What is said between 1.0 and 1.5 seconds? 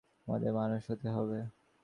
হবে।